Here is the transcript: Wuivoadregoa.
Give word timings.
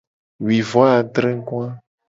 Wuivoadregoa. 0.45 1.69